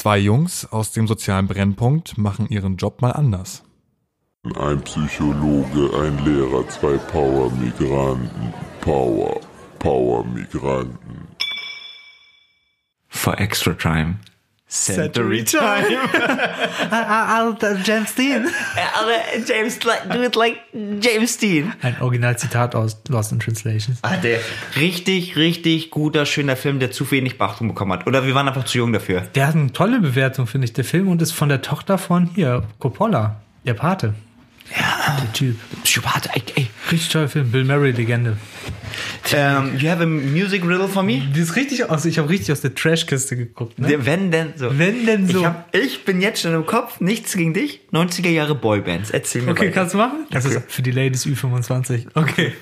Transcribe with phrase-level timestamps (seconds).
[0.00, 3.64] Zwei Jungs aus dem sozialen Brennpunkt machen ihren Job mal anders.
[4.58, 8.54] Ein Psychologe, ein Lehrer, zwei Power-Migranten.
[8.80, 9.38] Power,
[9.78, 11.28] Power-Migranten.
[13.08, 14.20] For extra time.
[14.70, 15.98] Century Time.
[16.90, 18.46] Alter, James Dean.
[18.94, 21.72] Aber James, like, do it like James Dean.
[21.82, 23.98] Ein Originalzitat aus Lost in Translation.
[24.02, 24.38] Ah, der
[24.76, 28.06] richtig, richtig guter, schöner Film, der zu wenig Beachtung bekommen hat.
[28.06, 29.22] Oder wir waren einfach zu jung dafür.
[29.34, 32.30] Der hat eine tolle Bewertung, finde ich, der Film, und ist von der Tochter von
[32.34, 34.14] hier, Coppola, der Pate.
[34.76, 35.16] Ja.
[35.20, 35.56] Der Typ.
[35.84, 36.68] Psychopath, ey, ey.
[36.92, 38.36] Richtig toller Film, Bill Murray, Legende.
[39.32, 41.22] Um, you have a music riddle for me?
[41.34, 44.04] Die ist richtig aus, ich habe richtig aus der Trashkiste geguckt, ne?
[44.04, 44.76] Wenn denn so.
[44.76, 45.40] Wenn denn so.
[45.40, 47.80] Ich, hab, ich bin jetzt schon im Kopf, nichts gegen dich.
[47.92, 49.10] 90er Jahre Boybands.
[49.10, 49.72] Erzähl mir Okay, weiter.
[49.72, 50.26] kannst du machen?
[50.30, 52.06] Das ist für die Ladies Ü25.
[52.14, 52.52] Okay.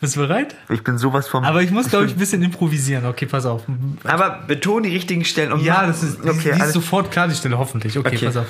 [0.00, 0.54] Bist du bereit?
[0.68, 1.44] Ich bin sowas vom.
[1.44, 3.06] Aber ich muss, glaube ich, ein bisschen improvisieren.
[3.06, 3.62] Okay, pass auf.
[4.04, 5.52] Aber beton die richtigen Stellen.
[5.52, 6.52] Und Ja, das ist, die, okay.
[6.56, 7.96] die ist sofort klar, die Stelle, hoffentlich.
[7.98, 8.26] Okay, Okay.
[8.26, 8.46] pass auf.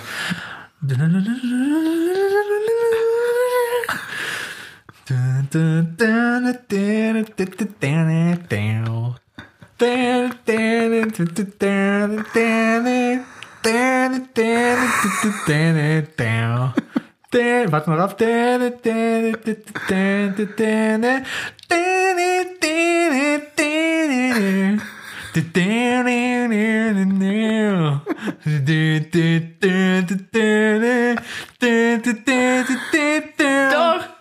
[17.71, 18.16] Warte mal auf.
[33.73, 34.13] Doch.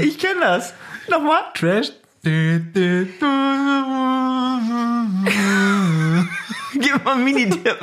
[0.00, 0.74] Ich kenne das.
[1.08, 1.42] Nochmal.
[1.54, 1.92] Trash.
[6.74, 7.78] Gib mal Mini-Tipp.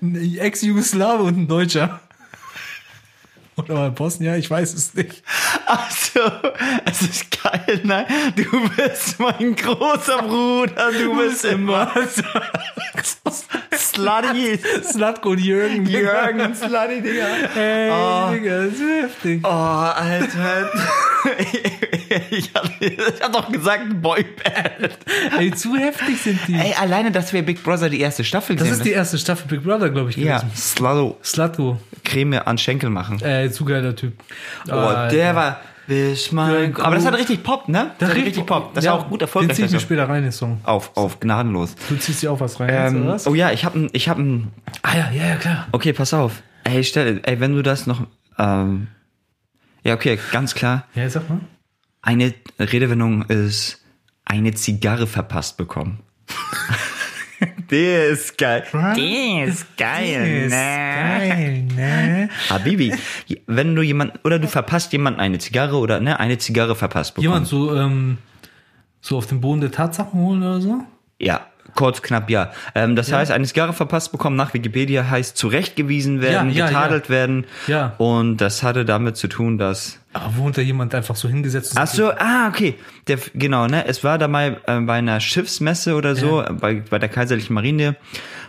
[0.00, 2.00] Ein Ex-Jugoslawe und ein Deutscher.
[3.56, 5.22] Oder mal Bosnier, ich weiß es nicht.
[5.66, 6.20] Ach so,
[6.86, 8.06] es ist geil, nein.
[8.34, 11.92] Du bist mein großer Bruder, du bist immer
[14.02, 15.28] Slutty.
[15.28, 15.86] Und Jürgen.
[15.86, 17.26] Jürgen Slutty, Digga.
[17.56, 18.32] Ey, Oh.
[18.32, 19.40] Digga, das ist heftig.
[19.44, 20.70] Oh, Alter.
[22.30, 24.98] Ich hab, ich hab doch gesagt Boyband.
[25.38, 26.54] Ey, zu heftig sind die.
[26.54, 29.62] Ey, alleine, dass wir Big Brother die erste Staffel das ist die erste Staffel Big
[29.64, 30.42] Brother, glaube ich, Ja.
[30.56, 31.18] Slutto.
[31.22, 31.78] Slatko.
[32.04, 33.22] Creme an Schenkel machen.
[33.22, 34.14] Ey, zu geiler Typ.
[34.68, 35.60] Oh, der war.
[35.92, 37.90] Bis mein Aber das hat richtig Pop, ne?
[37.98, 38.72] Das hat richtig Pop.
[38.72, 39.48] Das ja, war auch gut erfolgreich.
[39.50, 39.88] Den zieh ich mir das Jahr.
[39.88, 40.58] später rein, den Song.
[40.64, 41.74] Auf, auf, gnadenlos.
[41.90, 43.26] Du ziehst dir auch was rein, Ähm, was?
[43.26, 45.66] oh ja, ich hab ein, ich hab ein, Ah ja, ja, ja, klar.
[45.72, 46.42] okay, pass auf.
[46.64, 48.06] Ey, stell, ey, wenn du das noch,
[48.38, 48.86] ähm,
[49.84, 50.84] ja, okay, ganz klar.
[50.94, 51.40] Ja, sag mal.
[52.00, 53.78] Eine Redewendung ist
[54.24, 56.00] eine Zigarre verpasst bekommen.
[57.70, 58.64] Der ist geil.
[58.72, 60.50] Der ist geil, ne?
[60.50, 62.28] geil, ne?
[62.50, 62.94] Habibi,
[63.46, 67.32] wenn du jemand, oder du verpasst jemand eine Zigarre oder, ne, eine Zigarre verpasst bekommen.
[67.32, 68.18] Jemand so, ähm,
[69.00, 70.80] so auf den Boden der Tatsachen holen oder so?
[71.18, 72.52] Ja, kurz, knapp, ja.
[72.74, 77.08] Ähm, das heißt, eine Zigarre verpasst bekommen nach Wikipedia heißt zurechtgewiesen werden, Ja, ja, getadelt
[77.10, 77.46] werden.
[77.66, 77.94] Ja.
[77.98, 79.98] Und das hatte damit zu tun, dass.
[80.12, 81.72] Aber wo unter jemand einfach so hingesetzt.
[81.76, 82.74] Ach so, ah, okay.
[83.06, 83.86] Der, genau, ne?
[83.86, 87.96] Es war dabei äh, bei einer Schiffsmesse oder so, äh, bei, bei der Kaiserlichen Marine,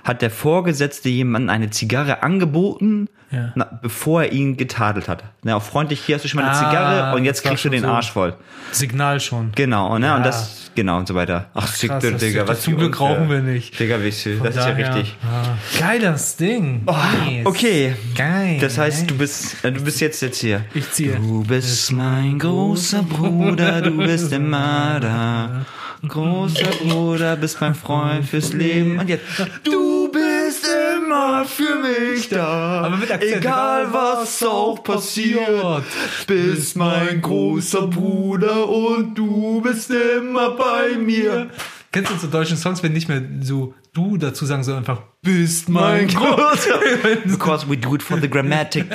[0.03, 3.53] hat der Vorgesetzte jemandem eine Zigarre angeboten, Ja.
[3.56, 5.23] na, bevor er ihn getadelt hat.
[5.44, 7.69] Ne, auch freundlich, hier hast du schon mal eine Ah, Zigarre und jetzt kriegst du
[7.69, 7.88] den so.
[7.88, 8.35] Arsch voll.
[8.72, 9.52] Signal schon.
[9.56, 10.07] Genau, ne?
[10.07, 10.18] Ja.
[10.18, 11.50] Und das, genau und so weiter.
[11.53, 13.79] Ach, sick, krass, das- Digga, was zum Glück rauchen wir nicht.
[13.79, 15.16] Digga, ihr, Von das ist ja richtig.
[15.23, 16.84] ah, geiles Ding.
[16.85, 17.46] Nice.
[17.46, 17.96] Okay.
[18.16, 18.57] Geil.
[18.59, 20.66] Das heißt, du bist, äh, du bist jetzt jetzt hier.
[20.73, 21.16] Ich ziehe.
[21.16, 25.64] Du bist mein großer Bruder, du bist immer da.
[26.08, 28.97] Großer Bruder, bist mein Freund fürs Leben.
[28.97, 29.24] Und jetzt,
[29.64, 32.91] du bist immer für mich da.
[33.19, 35.84] Egal was auch passiert,
[36.25, 41.52] bist mein großer Bruder und du bist immer bei mir.
[41.93, 45.69] Kennst du so deutschen Songs, wenn nicht mehr so du dazu sagen, sondern einfach bist
[45.69, 46.79] mein Mein großer.
[47.25, 48.85] Because we do it for the grammatic,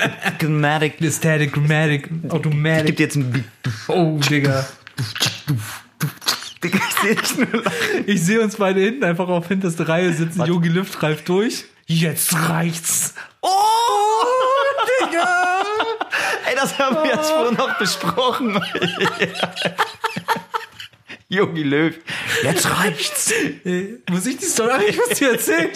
[0.41, 0.97] grammatic.
[0.99, 2.87] The Static, Grammatic, Ich Automatic.
[2.87, 3.45] geb dir jetzt ein Beat.
[3.87, 4.67] Oh, Digga.
[6.65, 8.05] Digga, ich seh dich nur lachen.
[8.07, 10.45] Ich sehe uns beide hinten einfach auf hinterste Reihe sitzen.
[10.45, 11.67] Yogi Lüft greift durch.
[11.87, 13.15] Jetzt reicht's.
[13.41, 13.49] Oh,
[15.07, 15.63] Digga!
[16.51, 18.61] Ey, das haben wir jetzt vorhin noch besprochen.
[21.31, 21.95] Jogi Löw.
[22.43, 23.33] Jetzt reicht's.
[24.11, 24.85] Muss ich die Story?
[24.89, 25.71] Ich muss dir erzählen.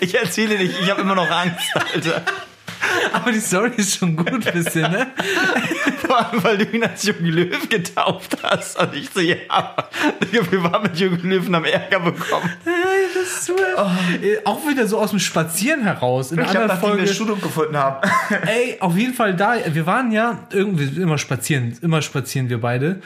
[0.00, 2.22] Ich erzähle nicht, ich habe immer noch Angst, Alter.
[3.12, 5.08] Aber die Story ist schon gut, bisschen, ne?
[6.06, 8.80] Vor allem, weil du ihn als Jogi Löw getauft hast.
[8.80, 9.36] Und ich so, ja,
[10.24, 12.50] Digga, wir waren mit Jogi Löw und haben Ärger bekommen.
[13.14, 16.32] Das ist so, äh, Auch wieder so aus dem Spazieren heraus.
[16.32, 17.02] In einer Ich habe, wir Folge.
[17.02, 18.08] das Studium gefunden haben.
[18.46, 19.54] Ey, auf jeden Fall da.
[19.72, 21.78] Wir waren ja irgendwie immer spazieren.
[21.82, 23.00] Immer spazieren wir beide.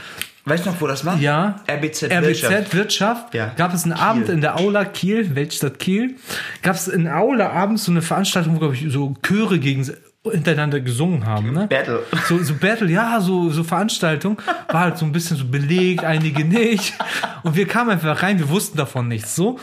[0.47, 1.17] Weißt du noch, wo das war?
[1.19, 1.61] Ja.
[1.71, 3.35] RBZ, RBZ Wirtschaft.
[3.35, 3.53] Ja.
[3.57, 6.17] Gab es einen Abend in der Aula Kiel, Weltstadt Kiel,
[6.63, 9.91] gab es in Aula abends so eine Veranstaltung, wo, glaube ich, so Chöre gegen
[10.31, 11.67] hintereinander gesungen haben, ne?
[11.67, 12.03] Battle.
[12.29, 14.41] So, so Battle, ja, so, so Veranstaltung.
[14.69, 16.95] War halt so ein bisschen so belegt, einige nicht.
[17.43, 19.35] Und wir kamen einfach rein, wir wussten davon nichts.
[19.37, 19.59] So,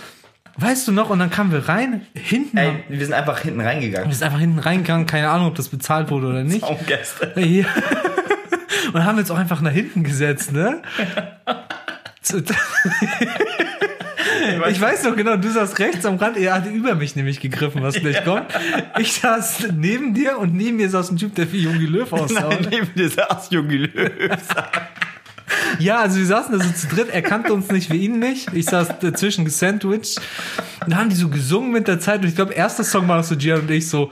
[0.57, 1.10] weißt du noch?
[1.10, 4.10] Und dann kamen wir rein, hinten, Ey, wir sind einfach hinten reingegangen.
[4.10, 6.62] wir sind einfach hinten reingegangen, keine Ahnung, ob das bezahlt wurde oder nicht.
[6.62, 7.33] Traumgäste.
[7.39, 7.66] Ja.
[8.94, 10.81] Und haben uns auch einfach nach hinten gesetzt, ne?
[14.69, 17.83] Ich weiß noch genau, du saßt rechts am Rand, er hatte über mich nämlich gegriffen,
[17.83, 18.45] was gleich kommt.
[18.98, 22.50] Ich saß neben dir und neben mir saß ein Typ, der wie Jogi Löw aussah.
[22.50, 24.12] Nein, neben dir saß Jogi Löw.
[25.80, 28.54] Ja, also wir saßen da so zu dritt, er kannte uns nicht, wir ihn nicht.
[28.54, 30.18] Ich saß dazwischen gesandwiched.
[30.81, 33.18] Und dann haben die so gesungen mit der Zeit und ich glaube, erster Song war
[33.18, 34.12] noch so Gian und ich so,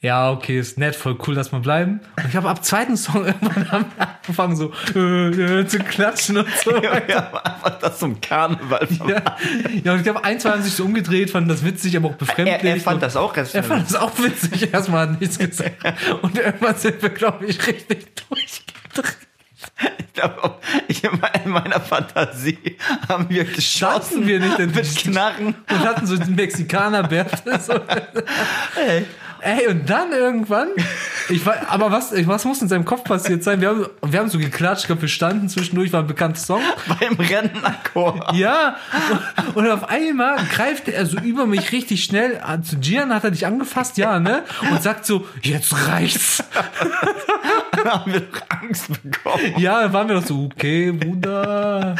[0.00, 2.00] ja, okay, ist nett, voll cool, lass mal bleiben.
[2.16, 3.86] Und ich habe ab zweiten Song irgendwann
[4.24, 6.70] angefangen so äh, äh, zu klatschen und so.
[6.80, 9.22] Wir haben einfach das zum Karneval Ja,
[9.82, 12.14] ja und ich glaube, ein, zwei haben sich so umgedreht, fanden das witzig, aber auch
[12.14, 12.62] befremdlich.
[12.62, 14.72] Er, er fand das auch ganz Er fand das auch witzig.
[14.72, 15.76] Erstmal hat nichts gesagt.
[16.22, 19.16] Und irgendwann sind wir, glaube ich, richtig durchgedreht.
[20.88, 22.76] Ich in me- in meiner Fantasie
[23.08, 25.54] haben wir geschossen Standen wir nicht in mit Knarren.
[25.70, 27.60] und hatten so den Mexikaner-Bärte.
[27.60, 27.74] So.
[27.74, 29.04] Ey,
[29.40, 30.68] Ey, und dann irgendwann,
[31.28, 33.60] ich weiß, aber was, was muss in seinem Kopf passiert sein?
[33.60, 36.60] Wir haben, wir haben so geklatscht, ich glaube, wir standen zwischendurch, war ein bekannter Song.
[37.00, 38.34] beim Rennenakkord.
[38.34, 38.76] Ja,
[39.54, 42.64] und, und auf einmal greift er so über mich richtig schnell an.
[42.64, 44.42] Zu Gian hat er dich angefasst, ja, ne?
[44.70, 46.42] Und sagt so, jetzt reicht's.
[47.84, 49.54] Da haben wir doch Angst bekommen.
[49.58, 51.94] Ja, dann waren wir doch so, okay, Bruder.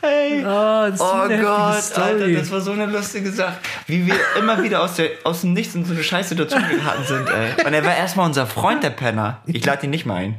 [0.00, 0.44] Ey.
[0.44, 1.98] Ah, Oh Gott.
[1.98, 3.54] Alter, das war so eine lustige Sache.
[3.86, 7.28] Wie wir immer wieder aus, der, aus dem Nichts in so eine Scheißsituation geraten sind,
[7.28, 7.64] ey.
[7.66, 9.42] Und er war erstmal unser Freund, der Penner.
[9.46, 10.34] Ich lade ihn nicht mal ein.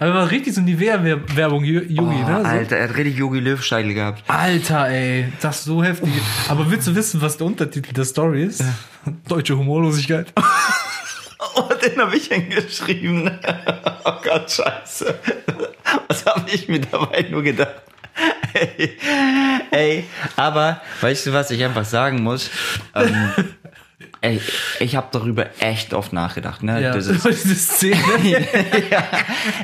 [0.00, 2.40] Aber war richtig so Nivea-Werbung, Yugi, Oh, ne?
[2.42, 2.48] So.
[2.48, 4.22] Alter, er hat richtig Yogi Löw-Steigel gehabt.
[4.28, 6.10] Alter, ey, das ist so heftig.
[6.48, 8.62] Aber willst du wissen, was der Untertitel der Story ist?
[9.28, 10.32] Deutsche Humorlosigkeit.
[11.54, 13.30] Oh, den habe ich hingeschrieben.
[14.04, 15.14] Oh Gott, scheiße.
[16.08, 17.74] Was habe ich mir dabei nur gedacht?
[18.54, 18.96] Ey,
[19.70, 20.04] ey,
[20.36, 22.50] aber weißt du, was ich einfach sagen muss?
[22.94, 23.30] Ähm,
[24.20, 24.40] ey,
[24.80, 26.62] ich habe darüber echt oft nachgedacht.
[26.62, 26.80] Ne?
[26.82, 27.98] Ja, Das ist, diese Szene.
[28.90, 29.02] ja.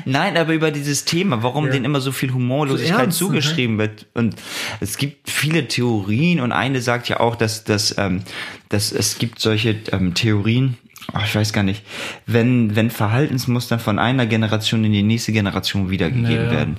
[0.05, 1.71] Nein, aber über dieses Thema, warum Ja.
[1.73, 3.27] denen immer so viel Humorlosigkeit ernst, ne?
[3.27, 4.05] zugeschrieben wird.
[4.13, 4.35] Und
[4.79, 8.21] es gibt viele Theorien und eine sagt ja auch, dass, dass, ähm,
[8.69, 10.77] dass es gibt solche ähm, Theorien,
[11.13, 11.83] oh, ich weiß gar nicht,
[12.25, 16.51] wenn, wenn Verhaltensmuster von einer Generation in die nächste Generation wiedergegeben Ja.
[16.51, 16.77] werden.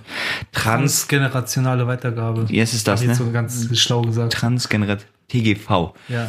[0.52, 2.46] Trans, Transgenerationale Weitergabe.
[2.48, 3.14] Yes, ist das, ne?
[3.14, 4.32] so ganz schlau gesagt.
[4.32, 5.94] Transgenerat, TGV.
[6.08, 6.28] Ja.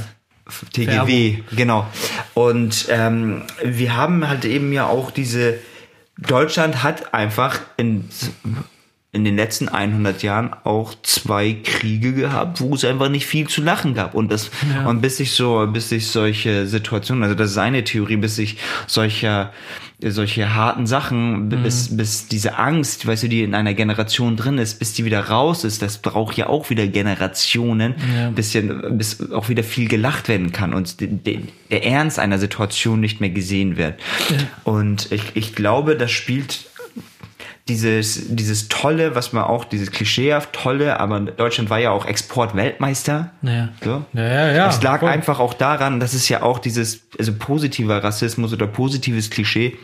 [0.74, 1.86] TGW, genau.
[2.34, 5.56] Und ähm, wir haben halt eben ja auch diese,
[6.18, 8.06] Deutschland hat einfach in,
[9.12, 13.62] in den letzten 100 Jahren auch zwei Kriege gehabt, wo es einfach nicht viel zu
[13.62, 14.14] lachen gab.
[14.16, 14.88] Und das, Ja.
[14.88, 18.58] und bis sich so, bis sich solche Situationen, also das ist eine Theorie, bis sich
[18.88, 19.52] solcher,
[20.00, 24.78] solche harten Sachen, bis, bis diese Angst, weißt du, die in einer Generation drin ist,
[24.78, 28.30] bis die wieder raus ist, das braucht ja auch wieder Generationen, Ja.
[28.30, 31.40] bisschen, bis auch wieder viel gelacht werden kann und de, de,
[31.72, 33.96] der Ernst einer Situation nicht mehr gesehen wird.
[34.64, 36.66] Und ich, ich glaube, das spielt
[37.70, 43.32] dieses, dieses tolle, was man auch, dieses klischeehaft tolle, aber Deutschland war ja auch Exportweltmeister.
[43.42, 43.70] Ja.
[43.84, 44.06] So.
[44.14, 44.70] Ja, ja, ja.
[44.70, 45.10] Es lag Voll.
[45.10, 49.78] einfach auch daran, dass es ja auch dieses, also positiver Rassismus oder positives Klischee,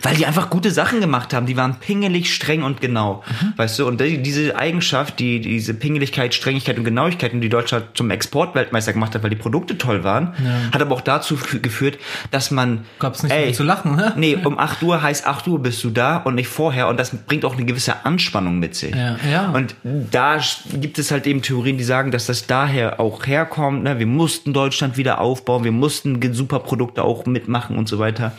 [0.00, 1.46] weil die einfach gute Sachen gemacht haben.
[1.46, 3.22] Die waren pingelig, streng und genau.
[3.40, 3.52] Mhm.
[3.56, 8.10] Weißt du, und die, diese Eigenschaft, die, diese Pingeligkeit, Strengigkeit und Genauigkeit, die Deutschland zum
[8.10, 10.34] Exportweltmeister gemacht hat, weil die Produkte toll waren,
[10.72, 11.98] hat aber auch dazu fü- geführt,
[12.30, 12.84] dass man.
[12.98, 14.12] Gab's nicht viel zu lachen, ne?
[14.16, 16.88] Nee, um 8 Uhr heißt 8 Uhr bist du da und nicht vorher.
[16.88, 18.94] Und das bringt auch eine gewisse Anspannung mit sich.
[18.94, 19.50] Ja, ja.
[19.50, 20.38] Und da
[20.80, 23.82] gibt es halt eben Theorien, die sagen, dass das daher auch herkommt.
[23.84, 23.98] Ne?
[23.98, 28.32] Wir mussten Deutschland wieder aufbauen, wir mussten super Produkte auch mitmachen und so weiter.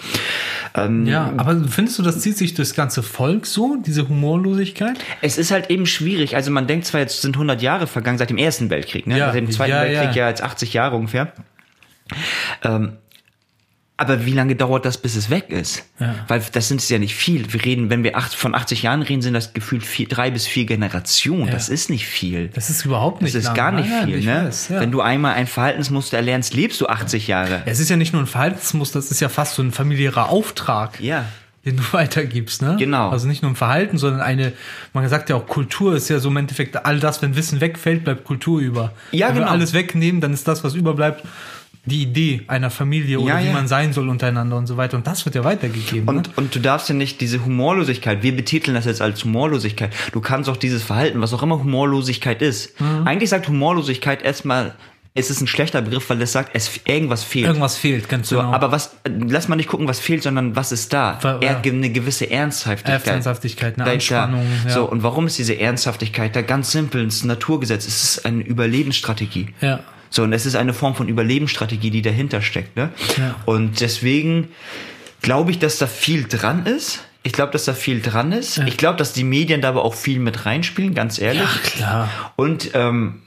[0.75, 4.97] Ähm, Ja, aber findest du, das zieht sich durchs ganze Volk so, diese Humorlosigkeit?
[5.21, 6.35] Es ist halt eben schwierig.
[6.35, 9.17] Also man denkt zwar, jetzt sind 100 Jahre vergangen seit dem Ersten Weltkrieg, ne?
[9.17, 10.23] Ja, seit dem Zweiten ja, Weltkrieg ja.
[10.23, 10.29] ja.
[10.29, 11.33] jetzt 80 Jahre ungefähr.
[12.63, 12.97] Ähm,
[13.95, 15.83] aber wie lange dauert das, bis es weg ist?
[15.99, 16.15] Ja.
[16.27, 17.53] Weil das sind es ja nicht viel.
[17.53, 20.47] Wir reden, wenn wir acht, von 80 Jahren reden, sind das gefühlt vier, drei bis
[20.47, 21.51] vier Generationen.
[21.51, 22.47] Das ist nicht viel.
[22.49, 23.55] Das ist überhaupt nicht Das ist lang.
[23.55, 24.45] gar nicht Nein, viel, ne?
[24.47, 24.79] weiß, ja.
[24.79, 27.61] Wenn du einmal ein Verhaltensmuster erlernst, lebst du 80 Jahre.
[27.65, 30.99] Es ist ja nicht nur ein Verhaltensmuster, das ist ja fast so ein familiärer Auftrag,
[30.99, 31.25] Ja.
[31.63, 32.75] den du weitergibst, ne?
[32.79, 33.09] Genau.
[33.11, 34.53] Also nicht nur ein Verhalten, sondern eine,
[34.93, 38.03] man sagt ja auch, Kultur ist ja so im Endeffekt all das, wenn Wissen wegfällt,
[38.03, 38.91] bleibt Kultur über.
[39.11, 39.47] Ja, wenn genau.
[39.47, 41.23] wir alles wegnehmen, dann ist das, was überbleibt,
[41.85, 43.53] die Idee einer Familie oder Ja, wie ja.
[43.53, 44.95] man sein soll untereinander und so weiter.
[44.95, 46.05] Und das wird ja weitergegeben.
[46.05, 46.11] ne?
[46.11, 49.91] Und, und du darfst ja nicht diese Humorlosigkeit, wir betiteln das jetzt als Humorlosigkeit.
[50.13, 52.79] Du kannst auch dieses Verhalten, was auch immer Humorlosigkeit ist.
[52.79, 53.05] Mhm.
[53.05, 54.75] Eigentlich sagt Humorlosigkeit erstmal,
[55.15, 57.45] es ist ein schlechter Begriff, weil es sagt, es irgendwas fehlt.
[57.45, 58.51] Irgendwas fehlt, ganz so, genau.
[58.51, 61.19] Aber was, lass mal nicht gucken, was fehlt, sondern was ist da?
[61.21, 61.71] Wa- Er, ja.
[61.71, 63.05] eine gewisse Ernsthaftigkeit.
[63.07, 64.43] Ernsthaftigkeit, eine Anspannung.
[64.65, 64.71] Ja.
[64.73, 66.41] So, und warum ist diese Ernsthaftigkeit da?
[66.41, 69.53] Ganz simpel, es ist ein Naturgesetz, es ist eine Überlebensstrategie.
[69.61, 69.81] ja.
[70.13, 72.75] So, und es ist eine Form von Überlebensstrategie, die dahinter steckt.
[72.75, 72.91] Ne?
[73.17, 73.33] Ja.
[73.45, 74.49] Und deswegen
[75.23, 77.03] glaube ich, dass da viel dran ist.
[77.23, 78.59] Ich glaube, dass da viel dran ist.
[78.59, 81.41] Ich glaube, dass die Medien da aber auch viel mit reinspielen, ganz ehrlich.
[81.41, 82.09] Ja, klar.
[82.35, 83.23] Und ähm,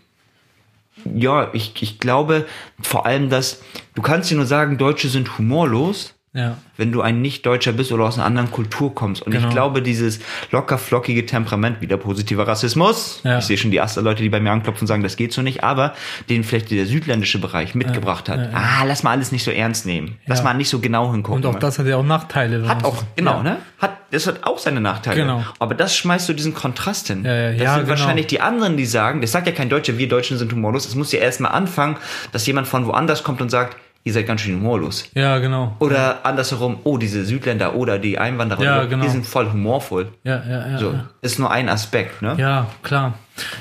[1.12, 2.46] ja, ich, ich glaube
[2.80, 3.62] vor allem, dass
[3.96, 6.56] du kannst dir nur sagen, Deutsche sind humorlos, Ja.
[6.76, 9.22] wenn du ein Nicht-Deutscher bist oder aus einer anderen Kultur kommst.
[9.22, 9.48] Und Genau.
[9.48, 13.20] ich glaube, dieses locker flockige Temperament, wieder positiver Rassismus.
[13.24, 13.38] Ja.
[13.38, 15.40] Ich sehe schon die ersten Leute, die bei mir anklopfen und sagen, das geht so
[15.42, 15.94] nicht, aber
[16.28, 18.50] den vielleicht der südländische Bereich mitgebracht hat.
[18.52, 20.18] Ah, lass mal alles nicht so ernst nehmen.
[20.26, 20.44] Lass Ja.
[20.44, 21.44] mal nicht so genau hingucken.
[21.44, 22.68] Und auch das hat ja auch Nachteile.
[22.68, 23.42] Hat auch, genau, ja.
[23.42, 23.56] ne?
[23.78, 25.16] Hat, das hat auch seine Nachteile.
[25.22, 25.42] Genau.
[25.58, 27.24] Aber das schmeißt du diesen Kontrast hin.
[27.24, 27.88] Ja, ja, das ja, sind genau.
[27.90, 30.86] wahrscheinlich die anderen, die sagen, das sagt ja kein Deutscher, wir Deutschen sind humorlos.
[30.86, 31.96] Es muss ja erstmal anfangen,
[32.32, 35.04] dass jemand von woanders kommt und sagt, ihr seid ganz schön humorlos.
[35.14, 35.74] Ja, genau.
[35.80, 39.08] Oder andersherum, oh, diese Südländer oder die Einwanderer, Ja, die genau.
[39.08, 40.12] sind voll humorvoll.
[40.22, 40.78] Ja, ja, ja.
[40.78, 41.08] So, ja.
[41.22, 42.36] ist nur ein Aspekt, ne?
[42.38, 43.14] Ja, klar.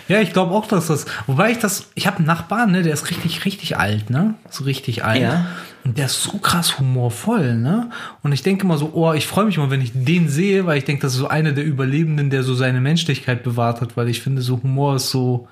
[0.07, 1.07] Ja, ich glaube auch, dass das.
[1.25, 1.89] Wobei ich das.
[1.95, 4.35] Ich habe einen Nachbarn, ne, der ist richtig, richtig alt, ne?
[4.51, 5.23] So richtig alt.
[5.23, 5.47] Ja.
[5.83, 7.89] Und der ist so krass humorvoll, ne?
[8.21, 10.77] Und ich denke mal so, oh, ich freue mich mal, wenn ich den sehe, weil
[10.77, 14.09] ich denke, das ist so einer der Überlebenden, der so seine Menschlichkeit bewahrt hat, weil
[14.09, 15.47] ich finde, so Humor ist so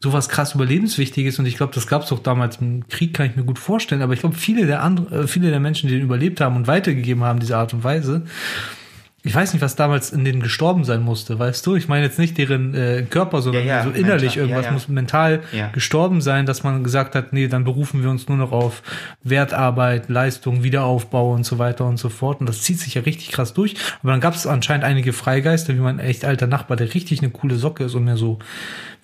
[0.00, 3.36] sowas krass überlebenswichtiges und ich glaube, das gab es auch damals im Krieg, kann ich
[3.36, 6.04] mir gut vorstellen, aber ich glaube, viele der andere, äh, viele der Menschen, die den
[6.04, 8.24] überlebt haben und weitergegeben haben, diese Art und Weise,
[9.24, 11.74] ich weiß nicht, was damals in denen gestorben sein musste, weißt du?
[11.74, 14.72] Ich meine jetzt nicht deren äh, Körper, sondern Ja, ja, so innerlich mental, irgendwas ja,
[14.72, 18.52] muss mental gestorben sein, dass man gesagt hat, nee, dann berufen wir uns nur noch
[18.52, 18.82] auf
[19.24, 22.40] Wertarbeit, Leistung, Wiederaufbau und so weiter und so fort.
[22.40, 23.74] Und das zieht sich ja richtig krass durch.
[24.02, 27.30] Aber dann gab es anscheinend einige Freigeister, wie mein echt alter Nachbar, der richtig eine
[27.30, 28.38] coole Socke ist und mir so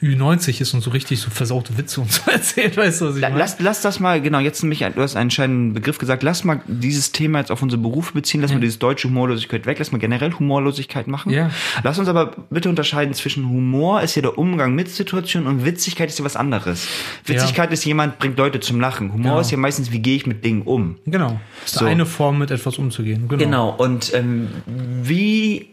[0.02, 3.22] Ü90 ist und so richtig so versaute Witze und so erzählt, weißt du, was ich
[3.22, 3.38] meine?
[3.38, 6.60] Lass, lass das mal, genau, jetzt nämlich, du hast einen entscheidenden Begriff gesagt, lass mal
[6.66, 9.98] dieses Thema jetzt auf unsere Berufe beziehen, lass mal dieses deutsche Humorlosigkeit weg, lass mal
[9.98, 11.32] generell Humorlosigkeit machen.
[11.32, 11.50] Ja.
[11.82, 16.08] Lass uns aber bitte unterscheiden zwischen Humor ist ja der Umgang mit Situationen und Witzigkeit
[16.08, 16.86] ist ja was anderes.
[17.24, 19.12] Witzigkeit ist jemand bringt Leute zum Lachen.
[19.12, 19.40] Humor Genau.
[19.40, 20.96] ist ja meistens, wie gehe ich mit Dingen um.
[21.06, 21.40] Genau.
[21.62, 21.84] Das ist So.
[21.86, 23.28] eine Form, mit etwas umzugehen.
[23.28, 23.44] Genau.
[23.44, 25.68] Genau, und ähm, wie,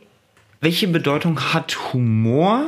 [0.61, 2.67] welche Bedeutung hat Humor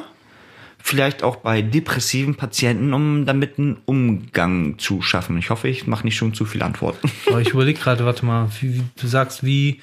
[0.86, 5.38] vielleicht auch bei depressiven Patienten, um damit einen Umgang zu schaffen?
[5.38, 7.10] Ich hoffe, ich mache nicht schon zu viele Antworten.
[7.28, 9.80] Aber ich überlege gerade, warte mal, wie, wie du sagst, wie,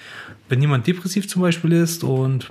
[0.50, 2.50] wenn jemand depressiv zum Beispiel ist und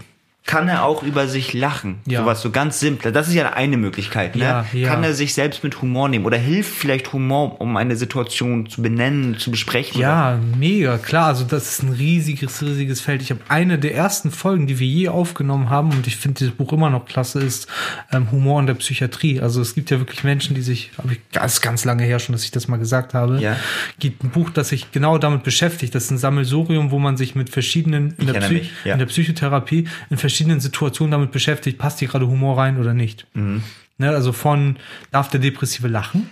[0.49, 1.99] Kann er auch über sich lachen?
[2.07, 2.21] Ja.
[2.21, 3.11] Sowas so ganz simpel.
[3.11, 4.35] Das ist ja eine Möglichkeit.
[4.35, 4.41] Ne?
[4.45, 4.87] Ja, ja.
[4.87, 6.25] Kann er sich selbst mit Humor nehmen?
[6.25, 10.01] Oder hilft vielleicht Humor, um eine Situation zu benennen, zu besprechen?
[10.01, 11.27] Ja, mega, klar.
[11.27, 13.21] Also das ist ein riesiges, riesiges Feld.
[13.21, 16.55] Ich habe eine der ersten Folgen, die wir je aufgenommen haben, und ich finde dieses
[16.55, 17.67] Buch immer noch klasse, ist
[18.11, 19.39] ähm, Humor in der Psychiatrie.
[19.41, 22.33] Also es gibt ja wirklich Menschen, die sich, habe ich ganz, ganz lange her schon,
[22.33, 23.55] dass ich das mal gesagt habe, Ja.
[23.99, 25.93] gibt ein Buch, das sich genau damit beschäftigt.
[25.93, 29.05] Das ist ein Sammelsurium, wo man sich mit verschiedenen, in, der, Psy mich, in der
[29.05, 33.27] Psychotherapie, in verschiedenen Situationen damit beschäftigt, passt hier gerade Humor rein oder nicht.
[33.33, 33.63] Mhm.
[33.97, 34.77] Ne, also von,
[35.11, 36.29] darf der Depressive lachen?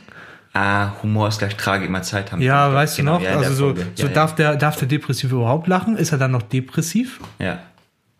[0.54, 2.42] Ah, Humor ist gleich Trage, immer Zeit haben.
[2.42, 3.30] Ja, weißt Genau, du noch?
[3.30, 5.98] ja, also so, so ja, darf der darf der Depressive überhaupt lachen?
[5.98, 7.20] Ist er dann noch depressiv?
[7.40, 7.60] Ja.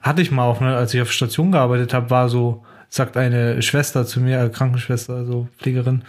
[0.02, 3.62] Hatte ich mal auch, ne, als ich auf Station gearbeitet habe, war so, sagt eine
[3.62, 6.04] Schwester zu mir, äh, Krankenschwester, also Pflegerin,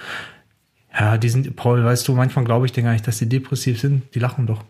[0.98, 3.80] ja, die sind, Paul, weißt du, manchmal glaube ich denen gar nicht, dass die depressiv
[3.80, 4.14] sind.
[4.14, 4.64] Die lachen doch.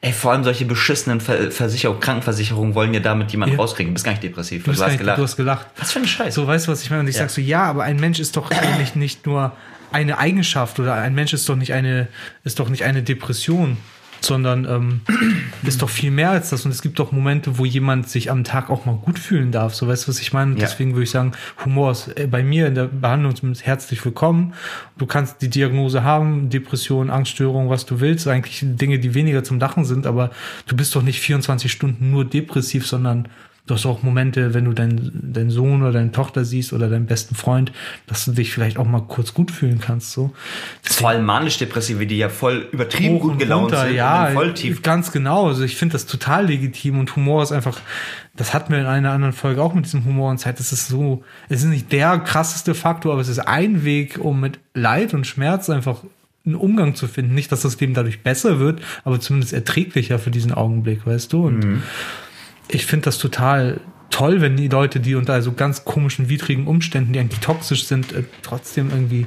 [0.00, 3.60] Ey, vor allem solche beschissenen Ver Versicherungen, Krankenversicherungen wollen ja damit jemanden Ja.
[3.60, 3.90] rauskriegen.
[3.90, 4.64] Du bist gar nicht depressiv.
[4.64, 5.18] Du, bist hast nicht, gelacht.
[5.18, 5.66] du hast gelacht.
[5.78, 6.34] Was für ein Scheiß.
[6.34, 7.00] So, weißt du, was ich meine?
[7.02, 7.22] Und ich Ja.
[7.22, 9.52] sag so, ja, aber ein Mensch ist doch eigentlich nicht nur
[9.92, 12.08] eine Eigenschaft oder ein Mensch ist doch nicht eine,
[12.42, 13.76] ist doch nicht eine Depression,
[14.24, 15.00] sondern ähm,
[15.62, 16.64] ist doch viel mehr als das.
[16.64, 19.74] Und es gibt doch Momente, wo jemand sich am Tag auch mal gut fühlen darf.
[19.74, 20.52] So, weißt du, was ich meine?
[20.52, 20.60] Ja.
[20.60, 21.32] Deswegen würde ich sagen,
[21.64, 24.54] Humor ist äh, bei mir in der Behandlung herzlich willkommen.
[24.98, 29.58] Du kannst die Diagnose haben, Depression, Angststörung, was du willst, eigentlich Dinge, die weniger zum
[29.58, 30.30] Lachen sind, aber
[30.66, 33.28] du bist doch nicht 24 Stunden nur depressiv, sondern
[33.66, 37.06] Du hast auch Momente, wenn du deinen deinen Sohn oder deine Tochter siehst oder deinen
[37.06, 37.72] besten Freund,
[38.06, 40.12] dass du dich vielleicht auch mal kurz gut fühlen kannst.
[40.12, 40.32] So.
[40.82, 43.96] Vor allem manisch-depressive, die ja voll übertrieben gut gelaunt runter, sind.
[43.96, 44.82] ja, voll tief.
[44.82, 45.46] ganz genau.
[45.46, 47.80] Also ich finde das total legitim und Humor ist einfach,
[48.36, 50.58] das hatten wir in einer anderen Folge auch mit diesem Humor und Zeit.
[50.60, 54.40] Das ist so, es ist nicht der krasseste Faktor, aber es ist ein Weg, um
[54.40, 56.02] mit Leid und Schmerz einfach
[56.44, 57.34] einen Umgang zu finden.
[57.34, 61.46] Nicht, dass das Leben dadurch besser wird, aber zumindest erträglicher für diesen Augenblick, weißt du?
[61.46, 61.82] Und Mhm.
[62.68, 63.80] Ich finde das total
[64.14, 68.12] toll, wenn die Leute, die unter so ganz komischen, widrigen Umständen, die eigentlich toxisch sind,
[68.12, 69.26] äh, trotzdem irgendwie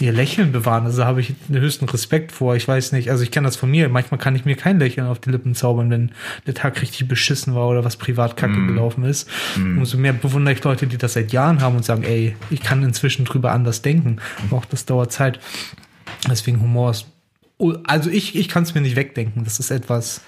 [0.00, 0.86] ihr Lächeln bewahren.
[0.86, 2.56] Also da habe ich den höchsten Respekt vor.
[2.56, 3.90] Ich weiß nicht, also ich kenne das von mir.
[3.90, 6.12] Manchmal kann ich mir kein Lächeln auf die Lippen zaubern, wenn
[6.46, 9.28] der Tag richtig beschissen war oder was privat kacke gelaufen ist.
[9.56, 12.82] Umso mehr bewundere ich Leute, die das seit Jahren haben und sagen, ey, ich kann
[12.82, 14.16] inzwischen drüber anders denken.
[14.44, 15.40] Aber auch das dauert Zeit.
[16.30, 17.11] Deswegen Humor ist
[17.84, 19.44] also ich, ich kann es mir nicht wegdenken.
[19.44, 20.22] Das ist etwas.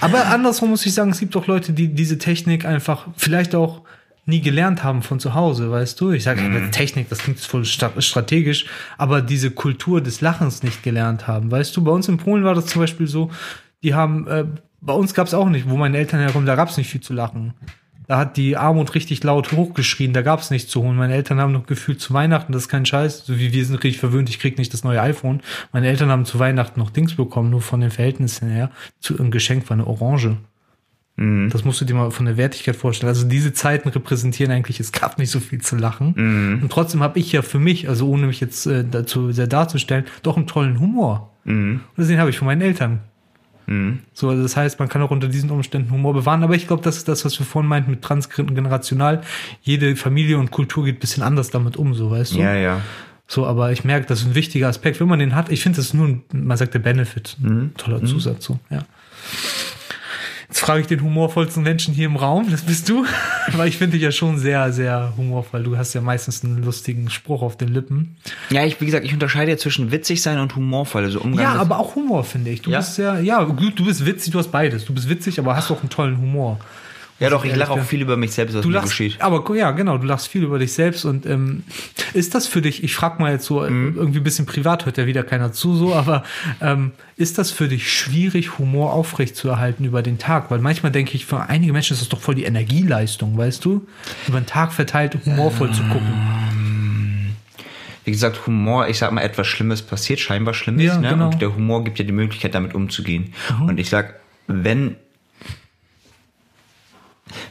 [0.00, 3.82] Aber andersrum muss ich sagen, es gibt auch Leute, die diese Technik einfach vielleicht auch
[4.26, 6.12] nie gelernt haben von zu Hause, weißt du?
[6.12, 6.70] Ich sage mhm.
[6.72, 11.50] Technik, das klingt voll strategisch, aber diese Kultur des Lachens nicht gelernt haben.
[11.50, 13.30] Weißt du, bei uns in Polen war das zum Beispiel so,
[13.82, 14.44] die haben, äh,
[14.80, 17.00] bei uns gab es auch nicht, wo meine Eltern herkommen, da gab es nicht viel
[17.00, 17.54] zu lachen.
[18.10, 20.96] Da hat die Armut richtig laut hochgeschrien, da gab es nichts zu holen.
[20.96, 23.76] Meine Eltern haben noch gefühlt zu Weihnachten, das ist kein Scheiß, so wie wir sind
[23.76, 25.42] richtig verwöhnt, ich krieg nicht das neue iPhone.
[25.72, 28.72] Meine Eltern haben zu Weihnachten noch Dings bekommen, nur von den Verhältnissen her.
[28.98, 30.38] Zu, ein Geschenk war eine Orange.
[31.50, 33.10] Das musst du dir mal von der Wertigkeit vorstellen.
[33.10, 36.14] Also diese Zeiten repräsentieren eigentlich, es gab nicht so viel zu lachen.
[36.62, 40.06] Und trotzdem habe ich ja für mich, also ohne mich jetzt äh, dazu sehr darzustellen,
[40.24, 41.36] doch einen tollen Humor.
[41.96, 43.02] Und den habe ich von meinen Eltern.
[44.12, 46.82] So, also das heißt, man kann auch unter diesen Umständen Humor bewahren, aber ich glaube,
[46.82, 49.22] das ist das, was wir vorhin meinten mit transgenerational.
[49.62, 52.40] Jede Familie und Kultur geht ein bisschen anders damit um, so weißt du.
[52.40, 52.80] Ja, ja.
[53.28, 54.98] So, aber ich merke, das ist ein wichtiger Aspekt.
[54.98, 57.36] Wenn man den hat, ich finde, das ist nur, ein, man sagt der Benefit.
[57.40, 58.84] Ein toller Zusatz, so, ja.
[60.50, 63.06] Jetzt frage ich den humorvollsten Menschen hier im Raum, das bist du,
[63.52, 65.62] weil ich finde dich ja schon sehr, sehr humorvoll.
[65.62, 68.16] Du hast ja meistens einen lustigen Spruch auf den Lippen.
[68.50, 71.04] Ja, ich, wie gesagt, ich unterscheide ja zwischen witzig sein und humorvoll.
[71.04, 72.62] Also Umgang Ja, aber auch Humor, finde ich.
[72.62, 72.78] Du Ja?
[72.78, 74.84] bist ja, ja, gut, du bist witzig, du hast beides.
[74.86, 76.58] Du bist witzig, aber hast auch einen tollen Humor.
[77.20, 79.20] Ja doch, ich lache auch viel über mich selbst, was Du lachst, geschieht.
[79.20, 81.62] aber ja, genau, du lachst viel über dich selbst und ähm,
[82.14, 83.96] ist das für dich, ich frage mal jetzt so, äh, Mhm.
[83.96, 86.24] irgendwie ein bisschen privat, hört ja wieder keiner zu, so, aber
[86.60, 90.50] ähm, ist das für dich schwierig, Humor aufrechtzuerhalten über den Tag?
[90.50, 93.86] Weil manchmal denke ich, für einige Menschen ist das doch voll die Energieleistung, weißt du?
[94.26, 96.14] Über den Tag verteilt humorvoll zu gucken.
[98.04, 101.10] Wie gesagt, Humor, ich sag mal, etwas Schlimmes passiert, scheinbar Schlimmes, Ja, ne?
[101.10, 101.26] genau.
[101.30, 103.34] Und der Humor gibt ja die Möglichkeit, damit umzugehen.
[103.60, 104.14] Und ich sag,
[104.46, 104.96] wenn,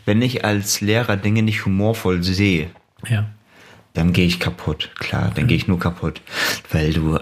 [0.05, 2.69] wenn ich als Lehrer Dinge nicht humorvoll sehe,
[3.07, 3.25] Ja.
[3.93, 4.91] dann gehe ich kaputt.
[4.99, 6.21] Klar, dann gehe ich nur kaputt.
[6.71, 7.19] Weil du.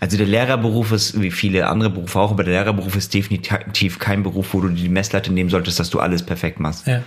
[0.00, 4.22] Also der Lehrerberuf ist, wie viele andere Berufe auch, aber der Lehrerberuf ist definitiv kein
[4.24, 6.86] Beruf, wo du die Messlatte nehmen solltest, dass du alles perfekt machst.
[6.88, 7.02] Ja.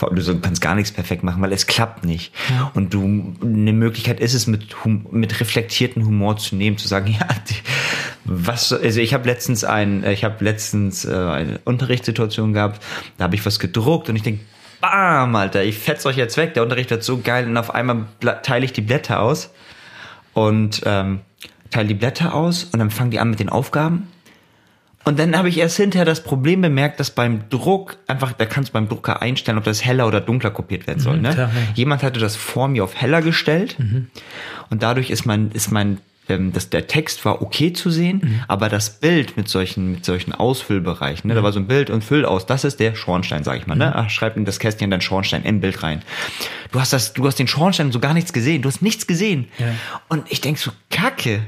[0.00, 2.32] Du kannst gar nichts perfekt machen, weil es klappt nicht.
[2.74, 4.74] Und du eine Möglichkeit ist es, mit,
[5.10, 7.54] mit reflektierten Humor zu nehmen, zu sagen, ja, die,
[8.24, 12.82] was, also ich habe letztens ein, ich habe letztens äh, eine Unterrichtssituation gehabt,
[13.18, 14.44] da habe ich was gedruckt und ich denke,
[14.80, 18.06] bam, Alter, ich fetz euch jetzt weg, der Unterricht wird so geil und auf einmal
[18.42, 19.50] teile ich die Blätter aus
[20.32, 21.20] und ähm,
[21.70, 24.08] teile die Blätter aus und dann fangen die an mit den Aufgaben.
[25.04, 28.70] Und dann habe ich erst hinterher das Problem bemerkt, dass beim Druck einfach, da kannst
[28.70, 31.18] du beim Drucker einstellen, ob das heller oder dunkler kopiert werden soll.
[31.18, 31.32] Ne?
[31.32, 31.72] klar, ja.
[31.74, 33.76] Jemand hatte das vor mir auf heller gestellt
[34.68, 38.68] und dadurch ist mein, ist mein, ähm, das, der Text war okay zu sehen, aber
[38.68, 41.34] das Bild mit solchen, mit solchen Ausfüllbereichen, ne?
[41.34, 43.76] da war so ein Bild und Füll aus, das ist der Schornstein, sag ich mal.
[43.76, 43.94] Ne?
[43.94, 46.02] Ach, schreib in das Kästchen in dein Schornstein im Bild rein.
[46.72, 49.48] Du hast das, du hast den Schornstein so gar nichts gesehen, du hast nichts gesehen.
[49.58, 49.74] Ja.
[50.08, 51.40] Und ich denk so, Kacke.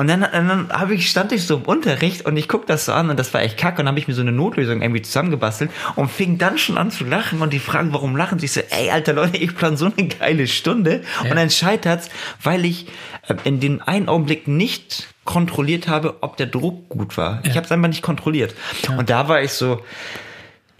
[0.00, 2.92] Und dann, dann hab ich, stand ich so im Unterricht und ich guck das so
[2.92, 5.02] an und das war echt kacke und dann habe ich mir so eine Notlösung irgendwie
[5.02, 8.46] zusammengebastelt und fing dann schon an zu lachen und die fragen, warum lachen sie?
[8.46, 12.08] Ich so, ey, alter Leute, ich plan so eine geile Stunde und dann scheitert's,
[12.42, 12.86] weil ich
[13.28, 17.42] äh, in den einen Augenblick nicht kontrolliert habe, ob der Druck gut war.
[17.44, 18.54] Ich habe es einfach nicht kontrolliert.
[18.96, 19.82] Und da war ich so,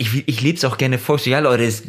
[0.00, 1.18] ich, ich lebe es auch gerne vor.
[1.18, 1.84] So, ja, Leute, ist,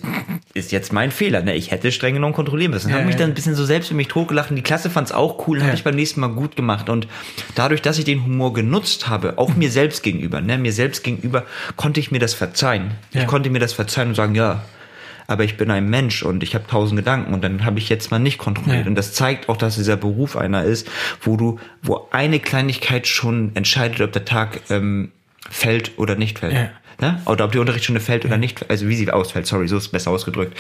[0.54, 1.42] ist jetzt mein Fehler.
[1.44, 1.56] Ne?
[1.56, 2.90] Ich hätte streng genommen kontrollieren müssen.
[2.90, 4.50] Ja, habe mich dann ein bisschen so selbst für mich totgelacht.
[4.50, 5.60] Und die Klasse fand es auch cool.
[5.60, 5.64] Ja.
[5.64, 6.90] Habe ich beim nächsten Mal gut gemacht.
[6.90, 7.08] Und
[7.56, 10.58] dadurch, dass ich den Humor genutzt habe, auch mir selbst gegenüber, ne?
[10.58, 11.46] mir selbst gegenüber,
[11.78, 12.92] konnte ich mir das verzeihen.
[13.14, 13.22] Ja.
[13.22, 14.62] Ich konnte mir das verzeihen und sagen, ja,
[15.28, 18.12] aber ich bin ein Mensch und ich habe tausend Gedanken und dann habe ich jetzt
[18.12, 18.84] mal nicht kontrolliert.
[18.84, 18.88] Ja.
[18.88, 20.90] Und das zeigt auch, dass dieser Beruf einer ist,
[21.22, 25.14] wo du, wo eine Kleinigkeit schon entscheidet, ob der Tag ähm,
[25.50, 26.54] fällt oder nicht fällt.
[26.54, 26.72] Ja.
[27.02, 27.20] Ne?
[27.26, 30.12] Oder ob die Unterrichtsstunde fällt oder nicht, also wie sie ausfällt, sorry, so ist besser
[30.12, 30.56] ausgedrückt.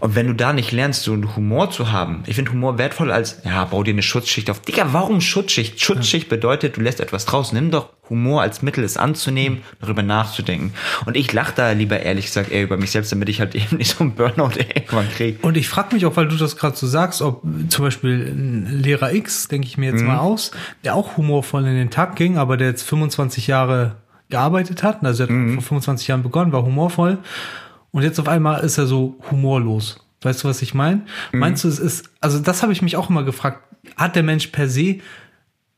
[0.00, 3.12] Und wenn du da nicht lernst, so einen Humor zu haben, ich finde Humor wertvoll
[3.12, 4.60] als, ja, bau dir eine Schutzschicht auf.
[4.60, 5.80] Digga, warum Schutzschicht?
[5.80, 7.52] Schutzschicht bedeutet, du lässt etwas draus.
[7.52, 10.72] Nimm doch Humor als Mittel, es anzunehmen, darüber nachzudenken.
[11.04, 13.76] Und ich lache da lieber ehrlich gesagt eher über mich selbst, damit ich halt eben
[13.76, 15.38] nicht so einen Burnout irgendwann kriege.
[15.42, 18.80] Und ich frage mich auch, weil du das gerade so sagst, ob zum Beispiel ein
[18.82, 20.52] Lehrer X, denke ich mir jetzt mal aus,
[20.84, 23.96] der auch humorvoll in den Tag ging, aber der jetzt 25 Jahre
[24.28, 27.18] gearbeitet hat, also er hat vor 25 Jahren begonnen, war humorvoll
[27.92, 30.02] und jetzt auf einmal ist er so humorlos.
[30.22, 31.02] Weißt du, was ich meine?
[31.32, 33.62] Meinst du, es ist, also das habe ich mich auch immer gefragt,
[33.96, 34.96] hat der Mensch per se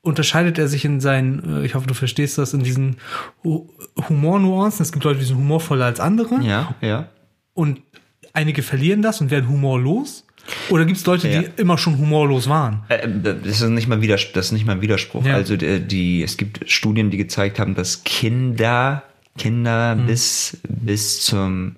[0.01, 2.97] unterscheidet er sich in seinen, äh, ich hoffe, du verstehst das, in diesen
[3.45, 3.69] Hu-
[4.09, 4.83] Humornuancen.
[4.83, 6.41] Es gibt Leute, die sind humorvoller als andere.
[6.41, 7.09] Ja, ja.
[7.53, 7.83] und
[8.33, 10.25] einige verlieren das und werden humorlos?
[10.71, 11.43] Oder gibt es Leute, Ja.
[11.43, 12.83] die immer schon humorlos waren?
[12.89, 13.07] Äh,
[13.45, 14.33] Das ist nicht mal Widerspruch.
[14.35, 15.25] Das ist nicht mal ein Widerspruch.
[15.25, 15.35] Ja.
[15.35, 19.03] Also die, die, es gibt Studien, die gezeigt haben, dass Kinder,
[19.37, 20.07] Kinder Mhm.
[20.07, 21.77] bis, bis zum,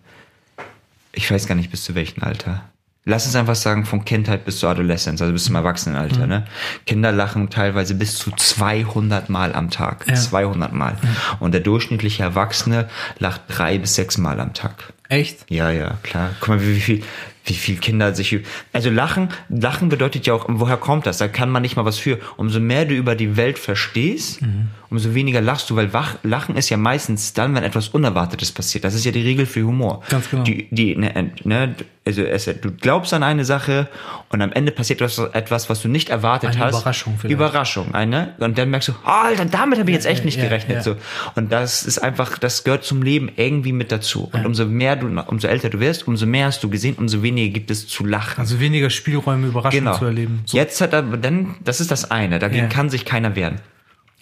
[1.12, 2.64] ich weiß gar nicht bis zu welchem Alter.
[3.06, 6.24] Lass uns einfach sagen, von Kindheit bis zur Adoleszenz, also bis zum Erwachsenenalter.
[6.24, 6.28] Mhm.
[6.28, 6.44] Ne?
[6.87, 10.04] Kinder lachen teilweise bis zu 200 Mal am Tag.
[10.06, 10.14] Ja.
[10.14, 10.96] 200 Mal.
[11.40, 14.92] Und der durchschnittliche Erwachsene lacht drei bis sechs Mal am Tag.
[15.09, 15.44] Echt?
[15.48, 16.30] Ja, ja, klar.
[16.40, 17.02] Guck mal, wie, wie viel,
[17.44, 18.38] wie viel Kinder sich,
[18.72, 21.18] also lachen, lachen bedeutet ja auch, woher kommt das?
[21.18, 22.18] Da kann man nicht mal was für.
[22.37, 24.68] Umso mehr du über die Welt verstehst, Mhm.
[24.90, 28.85] umso weniger lachst du, weil wach, Lachen ist ja meistens dann, wenn etwas Unerwartetes passiert.
[28.85, 30.03] Das ist ja die Regel für Humor.
[30.09, 30.42] Ganz genau.
[30.42, 31.74] Die, die, ne, ne,
[32.05, 33.88] also es, du glaubst an eine Sache
[34.31, 36.74] und am Ende passiert etwas, was du nicht erwartet Eine hast.
[36.81, 37.33] Überraschung vielleicht.
[37.35, 38.35] Überraschung, eine.
[38.38, 40.79] Und dann merkst du, Alter, damit habe ich jetzt echt nicht ja, gerechnet.
[40.79, 40.83] ja.
[40.83, 40.96] So.
[41.37, 44.29] Und das ist einfach, das gehört zum Leben irgendwie mit dazu.
[44.33, 47.30] Und umso mehr du, umso älter du wirst, umso mehr hast du gesehen, umso weniger
[47.33, 48.40] gibt es zu lachen.
[48.40, 49.99] Also weniger Spielräume, Überraschungen genau.
[49.99, 50.43] zu erleben.
[50.47, 50.57] So.
[50.57, 52.69] Jetzt hat er, dann, das ist das eine, dagegen Ja.
[52.69, 53.61] kann sich keiner wehren.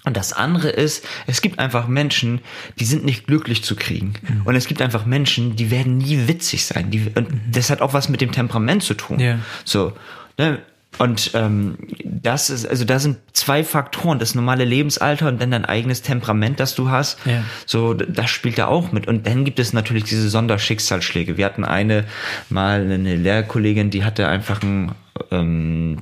[0.04, 2.40] Und das andere ist, es gibt einfach Menschen,
[2.78, 4.14] die sind nicht glücklich zu kriegen.
[4.22, 4.42] Mhm.
[4.44, 6.90] Und es gibt einfach Menschen, die werden nie witzig sein.
[6.90, 9.16] Die, und das hat auch was mit dem Temperament zu tun.
[9.16, 9.22] Mhm.
[9.22, 9.38] Ja.
[9.64, 9.92] So,
[10.38, 10.60] ne?
[10.96, 15.64] Und ähm, das ist, also da sind zwei Faktoren, das normale Lebensalter und dann dein
[15.64, 17.18] eigenes Temperament, das du hast.
[17.26, 17.44] Ja.
[17.66, 19.06] So, das spielt da auch mit.
[19.06, 21.36] Und dann gibt es natürlich diese Sonderschicksalsschläge.
[21.36, 22.04] Wir hatten eine
[22.48, 24.92] mal eine Lehrkollegin, die hatte einfach ein,
[25.30, 25.98] ähm,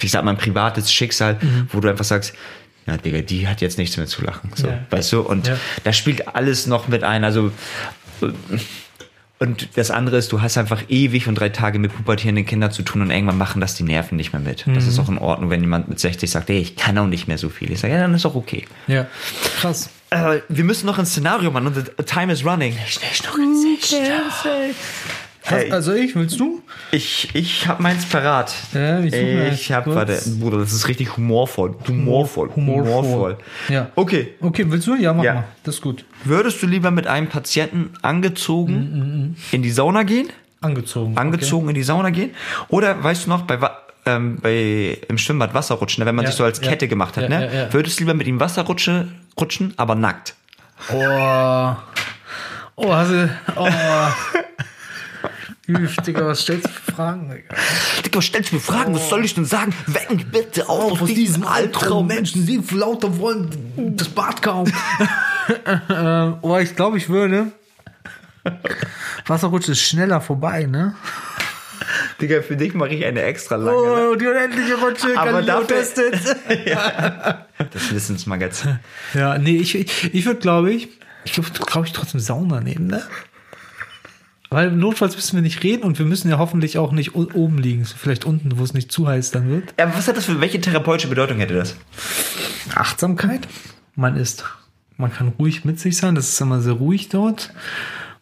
[0.00, 1.38] ich sag mal, ein privates Schicksal,
[1.70, 2.34] wo du einfach sagst,
[2.86, 4.50] ja, Digga, die hat jetzt nichts mehr zu lachen.
[4.54, 4.78] So, Ja.
[4.90, 5.20] weißt du?
[5.20, 5.56] Und Ja.
[5.82, 7.24] da spielt alles noch mit ein.
[7.24, 7.50] Also
[9.44, 12.82] und das andere ist, du hast einfach ewig und drei Tage mit pubertierenden Kindern zu
[12.82, 14.64] tun und irgendwann machen das die Nerven nicht mehr mit.
[14.66, 17.28] Das ist auch in Ordnung, wenn jemand mit 60 sagt, ey, ich kann auch nicht
[17.28, 17.70] mehr so viel.
[17.70, 18.64] Ich sage, ja, dann ist auch okay.
[18.86, 19.06] Ja.
[19.60, 19.90] Krass.
[20.10, 22.76] Äh, wir müssen noch ein Szenario machen und the time is running.
[25.46, 26.62] Hey, Also ich, willst du?
[26.90, 28.54] ich ich habe meins parat.
[28.72, 31.74] Ja, ich ich habe, warte, Bruder, das ist richtig humorvoll.
[31.86, 32.50] Humorvoll.
[32.56, 33.36] Humorvoll.
[33.68, 33.90] Ja.
[33.94, 34.94] Okay, Okay, willst du?
[34.94, 35.34] Ja, mach Ja.
[35.34, 35.44] mal.
[35.62, 36.06] Das ist gut.
[36.24, 40.28] würdest du lieber mit einem Patienten angezogen in die Sauna gehen?
[40.62, 41.18] Angezogen.
[41.18, 42.30] angezogen in die Sauna gehen.
[42.68, 43.58] Oder weißt du noch, bei,
[44.06, 46.58] ähm, bei im Schwimmbad Wasser rutschen, ne, wenn man Ja, sich so als.
[46.62, 47.68] Kette gemacht hat, ne?
[47.70, 50.34] Würdest du lieber mit ihm Wasser rutsche, rutschen, aber nackt?
[50.88, 51.06] Okay.
[51.06, 51.76] Oh.
[52.76, 53.28] Oh, hast du.
[53.56, 53.68] Oh.
[55.66, 57.54] Üff, Digga, was stellst du für Fragen, Digga?
[58.04, 58.94] Digga, was stellst du mir Fragen?
[58.94, 59.74] Was soll ich denn sagen?
[60.10, 63.48] Mich bitte auf Oh, aus diesem Albtraum Menschen sind viel lauter wollen
[63.96, 64.70] das Bad kaum.
[65.88, 67.52] ähm, oh, ich glaube, ich würde.
[69.26, 70.94] Wasserrutsche ist schneller vorbei, ne?
[72.20, 73.76] Digga, für dich mache ich eine extra lange.
[73.76, 74.08] Ne?
[74.12, 76.36] Oh, die unendliche Rutsche, Aber Galileo dafür- testet.
[77.72, 78.80] Das Wissensmagazin.
[79.14, 80.88] Ja, nee, ich, ich, ich würde, glaube ich,
[81.24, 83.02] ich würde, glaube ich, trotzdem Sauna nehmen, ne?
[84.54, 87.84] Weil notfalls müssen wir nicht reden und wir müssen ja hoffentlich auch nicht oben liegen,
[87.84, 89.74] vielleicht unten, wo es nicht zu heiß dann wird.
[89.80, 91.74] Ja, was hat das für, welche therapeutische Bedeutung hätte das?
[92.72, 93.48] Achtsamkeit.
[93.96, 94.44] Man ist,
[94.96, 97.52] man kann ruhig mit sich sein, das ist immer sehr ruhig dort.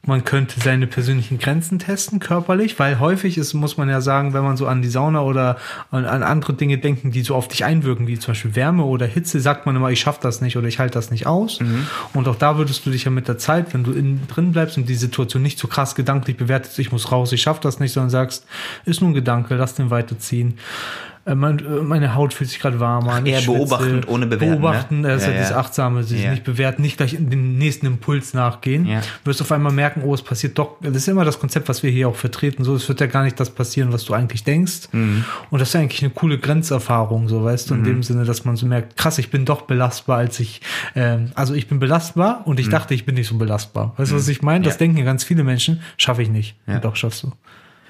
[0.04, 4.42] Man könnte seine persönlichen Grenzen testen, körperlich, weil häufig ist, muss man ja sagen, wenn
[4.42, 5.58] man so an die Sauna oder
[5.92, 9.06] an, an andere Dinge denken, die so auf dich einwirken, wie zum Beispiel Wärme oder
[9.06, 11.60] Hitze, sagt man immer, ich schaff das nicht oder ich halte das nicht aus.
[12.14, 14.76] Und auch da würdest du dich ja mit der Zeit, wenn du innen drin bleibst
[14.76, 17.92] und die Situation nicht so krass gedanklich bewertest, ich muss raus, ich schaff das nicht,
[17.92, 18.44] sondern sagst,
[18.84, 20.58] ist nur ein Gedanke, lass den weiterziehen.
[21.24, 23.24] Äh, äh, meine Haut fühlt sich gerade warm an.
[23.26, 23.58] eher schwitze.
[23.58, 25.08] beobachtend, ohne bewerten, Beobachten, ne?
[25.08, 25.56] das ist Ja, ja, dieses ja.
[25.58, 26.30] Achtsame, sich Ja.
[26.32, 28.86] nicht bewerten, nicht gleich in den nächsten Impuls nachgehen.
[28.86, 29.02] Ja.
[29.24, 30.76] Wirst auf einmal merken, oh, es passiert doch.
[30.80, 32.64] Das ist immer das Konzept, was wir hier auch vertreten.
[32.64, 34.88] So, es wird ja gar nicht das passieren, was du eigentlich denkst.
[34.92, 35.24] Mhm.
[35.50, 38.44] Und das ist ja eigentlich eine coole Grenzerfahrung, so weißt du, in dem Sinne, dass
[38.44, 40.60] man so merkt, krass, ich bin doch belastbar, als ich,
[40.96, 43.94] ähm, also ich bin belastbar und ich dachte, ich bin nicht so belastbar.
[43.96, 44.64] Weißt du, was ich meine?
[44.64, 44.78] Das Mhm.
[44.78, 45.80] Denken ja ganz viele Menschen.
[45.98, 46.56] Schaffe ich nicht.
[46.66, 46.74] Ja.
[46.76, 47.32] Und doch schaffst du.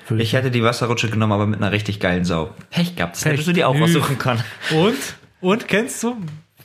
[0.08, 2.54] Würde Ich hätte die Wasserrutsche genommen, aber mit einer richtig geilen Sau.
[2.70, 3.16] Pech gehabt.
[3.16, 3.32] Das Pech.
[3.32, 4.42] hättest du dir auch aussuchen können.
[4.74, 4.96] Und?
[5.40, 6.16] Und kennst du?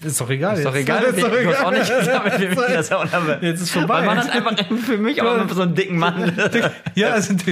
[0.04, 0.56] Ist doch egal.
[0.58, 1.02] Ist doch egal.
[1.06, 1.80] Ist doch hast auch egal.
[1.80, 3.38] nicht gesagt, mit wem ich in der Sauna bin.
[3.42, 3.96] Jetzt ist vorbei.
[3.96, 6.38] Weil man hat einfach für mich auch immer so einen dicken Mann.
[6.94, 7.34] Ja, also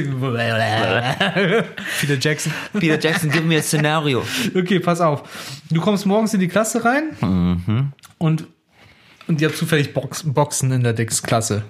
[1.99, 2.53] Peter Jackson.
[2.79, 4.23] Peter Jackson, gib mir ein Szenario.
[4.55, 5.23] Okay, pass auf.
[5.71, 7.91] Du kommst morgens in die Klasse rein Mhm.
[8.19, 8.45] und,
[9.27, 11.63] und ihr habt zufällig Box, Boxen in der Dix-Klasse.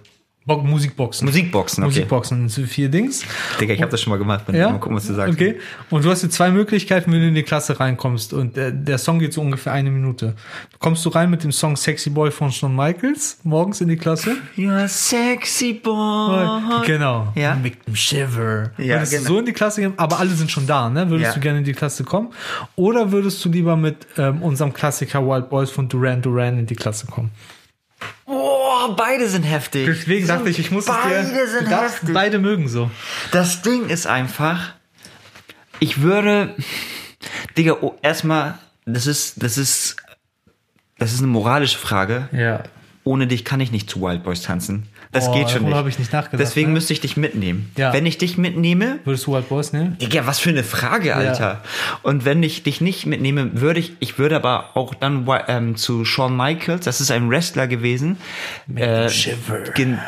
[0.48, 1.26] Bo Musikboxen.
[1.26, 1.90] Musikboxen, okay.
[1.90, 3.26] Musikboxen, so vier Dings.
[3.60, 4.46] Digga, ich habe das schon mal gemacht.
[4.54, 4.70] Ja.
[4.70, 5.34] Mal gucken, was du sagst.
[5.34, 5.58] Okay.
[5.90, 8.32] Und du hast jetzt zwei Möglichkeiten, wenn du in die Klasse reinkommst.
[8.32, 10.36] Und der, der Song geht so ungefähr eine Minute.
[10.78, 14.38] Kommst du rein mit dem Song Sexy Boy von Shawn Michaels morgens in die Klasse?
[14.56, 16.62] You're sexy boy.
[16.86, 17.34] Genau.
[17.34, 17.56] Ja.
[17.56, 18.70] Mit dem Shiver.
[18.78, 19.30] Ja, würdest du genau.
[19.30, 21.10] so in die Klasse gehen, aber alle sind schon da, ne?
[21.10, 21.34] Würdest Ja.
[21.34, 22.30] du gerne in die Klasse kommen?
[22.76, 26.76] Oder würdest du lieber mit ähm, unserem Klassiker Wild Boys von Duran Duran in die
[26.76, 27.32] Klasse kommen?
[28.28, 29.86] Oh, Oh, beide sind heftig.
[29.86, 31.02] Deswegen dachte ich, ich muss es dir.
[31.02, 32.14] Beide sind darfst heftig.
[32.14, 32.92] beide mögen so.
[33.32, 34.74] Das Ding ist einfach,
[35.80, 36.56] ich würde,
[37.58, 39.98] Digga, oh, erstmal, das ist, das ist,
[40.98, 42.30] das ist eine moralische Frage.
[42.32, 42.64] Ja.
[43.04, 44.88] Ohne dich kann ich nicht zu Wild Boys tanzen.
[45.16, 45.74] Das Oh, geht schon nicht.
[45.74, 46.74] habe ich nicht nachgedacht, Deswegen ne?
[46.74, 47.72] müsste ich dich mitnehmen.
[47.78, 47.94] Ja.
[47.94, 49.98] Wenn ich dich mitnehme, Würdest du Wild Boys nehmen?
[50.00, 51.62] Digga, was für eine Frage, Alter.
[52.04, 56.06] Und wenn ich dich nicht mitnehme, würde ich, ich würde aber auch dann ähm, zu
[56.06, 58.18] Shawn Michaels, das ist ein Wrestler gewesen,
[58.76, 59.10] äh,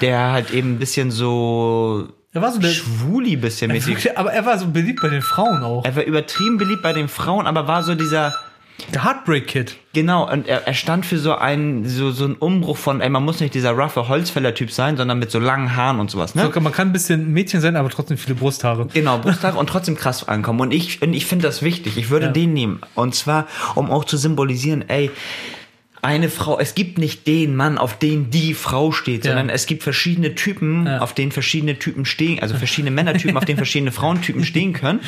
[0.01, 2.69] der halt eben ein bisschen so Er war so der.
[2.69, 4.17] schwuli bisschen mäßig.
[4.17, 5.85] Aber er war so beliebt bei den Frauen auch.
[5.85, 8.35] Er war übertrieben beliebt bei den Frauen, aber war so dieser,
[8.93, 9.75] Der Heartbreak Kid.
[9.93, 13.25] genau, und er, er stand für so einen, so, so einen Umbruch von, ey, man
[13.25, 16.49] muss nicht dieser roughe Holzfäller-Typ sein, sondern mit so langen Haaren und sowas, ne?
[16.53, 18.87] So, man kann ein bisschen Mädchen sein, aber trotzdem viele Brusthaare.
[18.93, 20.59] Genau, Brusthaare und trotzdem krass ankommen.
[20.61, 21.97] Und ich, und ich finde das wichtig.
[21.97, 22.31] Ich würde Ja.
[22.31, 22.81] den nehmen.
[22.93, 25.09] Und zwar, um auch zu symbolisieren, ey,
[26.03, 29.31] eine Frau, es gibt nicht den Mann, auf den die Frau steht, Ja.
[29.31, 30.99] sondern es gibt verschiedene Typen, Ja.
[30.99, 34.99] auf denen verschiedene Typen stehen, also verschiedene Männertypen, auf denen verschiedene Frauentypen stehen können.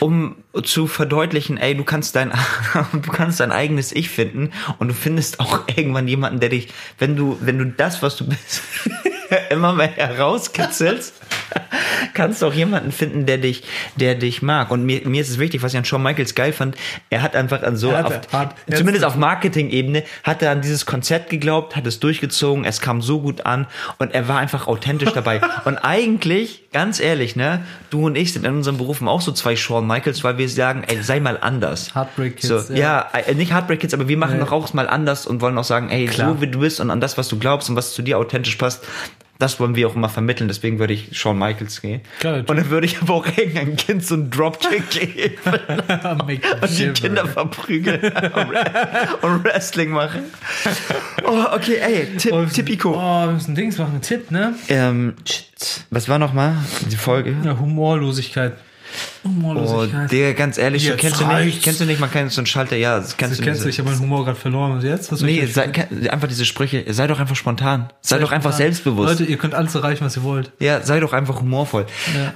[0.00, 2.32] Um zu verdeutlichen, ey, du kannst dein,
[2.92, 7.14] du kannst dein eigenes Ich finden und du findest auch irgendwann jemanden, der dich, wenn
[7.16, 8.62] du, wenn du das, was du bist,
[9.50, 11.14] immer mehr herauskitzelst,
[12.14, 13.62] kannst du auch jemanden finden, der dich,
[13.96, 14.70] der dich mag.
[14.70, 16.76] Und mir, mir ist es wichtig, was ich an Shawn Michaels geil fand,
[17.10, 20.86] er hat einfach an so, Er auf, hat- zumindest auf Marketing-Ebene, hat er an dieses
[20.86, 23.66] Konzept geglaubt, hat es durchgezogen, es kam so gut an
[23.98, 25.40] und er war einfach authentisch dabei.
[25.64, 29.56] und eigentlich, ganz ehrlich, ne, du und ich sind in unseren Berufen auch so zwei
[29.56, 31.94] Shawn Michaels, weil wir sagen, ey, sei mal anders.
[31.94, 33.08] Heartbreak Kids, So, ja.
[33.14, 34.40] ja, äh, nicht Heartbreak Kids, aber wir machen Nee.
[34.44, 36.34] doch auch mal anders und wollen auch sagen, ey, Klar.
[36.34, 38.56] so wie du bist und an das, was du glaubst und was zu dir authentisch
[38.56, 38.84] passt,
[39.38, 40.46] das wollen wir auch immer vermitteln.
[40.48, 42.00] Deswegen würde ich Shawn Michaels gehen.
[42.20, 42.44] Geil.
[42.46, 45.34] und dann würde ich aber auch irgendein Kind so einen Dropkick geben
[46.60, 46.88] und die.
[46.92, 48.00] Kinder verprügeln
[49.22, 50.22] und Wrestling machen.
[51.24, 52.94] Oh, okay, ey, Tipp, Oh, Tipico.
[52.94, 53.96] Oh, wir müssen Dings machen.
[53.96, 54.54] Ein Tipp, ne?
[54.68, 55.14] Ähm,
[55.90, 56.56] was war nochmal
[56.90, 57.34] die Folge?
[57.44, 58.52] Ja, Humorlosigkeit.
[59.24, 60.10] Oh, Humorlosigkeit.
[60.10, 61.62] Digga, ganz ehrlich, Jetzt kennst du nicht, reicht's.
[61.62, 63.66] kennst du nicht, man kann so einen Schalter, ja, das kennst das du kennst du,
[63.66, 63.74] nicht.
[63.74, 64.72] ich habe meinen Humor gerade verloren.
[64.72, 65.10] Und jetzt?
[65.12, 65.70] Was Nee, sei,
[66.10, 67.90] einfach diese Sprüche, sei doch einfach spontan.
[68.00, 69.20] Sei, doch einfach selbstbewusst.
[69.20, 70.52] Leute, ihr könnt alles erreichen, was ihr wollt.
[70.58, 71.86] Ja, sei doch einfach humorvoll.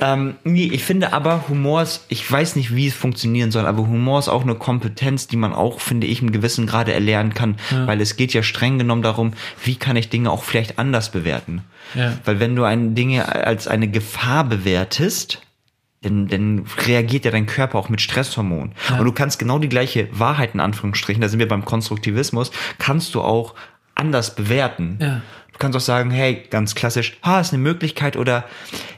[0.00, 3.82] Ähm, nee, ich finde aber, Humor ist, ich weiß nicht, wie es funktionieren soll, aber
[3.86, 7.56] Humor ist auch eine Kompetenz, die man auch, finde ich, im gewissen Grade erlernen kann,
[7.86, 9.32] weil es geht ja streng genommen darum,
[9.64, 11.62] wie kann ich Dinge auch vielleicht anders bewerten.
[11.94, 12.12] Ja.
[12.24, 15.40] Weil wenn du ein Dinge als eine Gefahr bewertest,
[16.02, 18.72] dann, dann reagiert ja dein Körper auch mit Stresshormonen.
[18.98, 23.14] Und du kannst genau die gleiche Wahrheit in Anführungsstrichen, da sind wir beim Konstruktivismus, kannst
[23.14, 23.54] du auch
[23.94, 24.98] anders bewerten.
[25.00, 25.22] Ja.
[25.56, 28.44] Du kannst auch sagen, hey, ganz klassisch, ha, ist eine Möglichkeit oder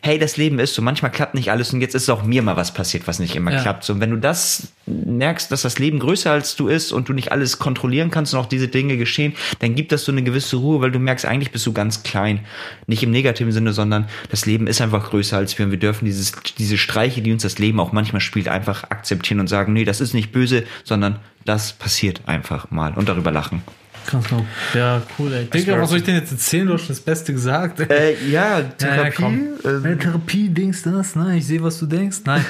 [0.02, 2.56] hey, das Leben ist so, manchmal klappt nicht alles und jetzt ist auch mir mal
[2.56, 3.62] was passiert, was nicht immer Ja.
[3.62, 3.84] klappt.
[3.84, 7.12] So, und wenn du das merkst, dass das Leben größer als du ist und du
[7.12, 10.56] nicht alles kontrollieren kannst und auch diese Dinge geschehen, dann gibt das so eine gewisse
[10.56, 12.40] Ruhe, weil du merkst, eigentlich bist du ganz klein.
[12.88, 16.06] Nicht im negativen Sinne, sondern das Leben ist einfach größer als wir und wir dürfen
[16.06, 19.84] dieses, diese Streiche, die uns das Leben auch manchmal spielt, einfach akzeptieren und sagen, nee,
[19.84, 23.62] das ist nicht böse, sondern das passiert einfach mal und darüber lachen.
[24.10, 24.46] Ganz genau.
[24.74, 25.44] Ja, cool, ey.
[25.50, 26.66] Digga, was soll ich denn jetzt erzählen?
[26.66, 27.80] Du hast schon das Beste gesagt.
[27.80, 29.12] Äh, ja, Ja, ja, Therapie.
[29.16, 29.48] komm.
[29.64, 31.36] ähm, Äh, Therapie, Dings, das, ne?
[31.36, 32.18] Ich sehe, was du denkst.
[32.24, 32.44] Nein.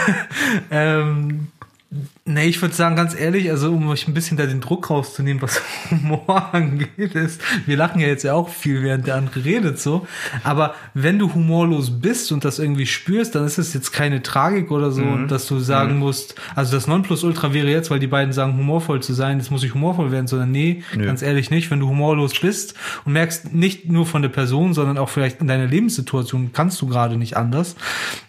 [0.70, 1.48] ähm,
[2.26, 5.42] nee, ich würde sagen, ganz ehrlich, also um euch ein bisschen da den Druck rauszunehmen,
[5.42, 5.60] was
[5.90, 10.06] Humor angeht, ist, wir lachen ja jetzt ja auch viel, während der andere redet so.
[10.42, 14.70] Aber wenn du humorlos bist und das irgendwie spürst, dann ist es jetzt keine Tragik
[14.70, 15.28] oder so, Mhm.
[15.28, 19.12] dass du sagen musst, also das Nonplusultra wäre jetzt, weil die beiden sagen, humorvoll zu
[19.12, 21.70] sein, jetzt muss ich humorvoll werden, sondern nee, ganz ehrlich nicht.
[21.70, 25.46] Wenn du humorlos bist und merkst, nicht nur von der Person, sondern auch vielleicht in
[25.46, 27.76] deiner Lebenssituation kannst du gerade nicht anders.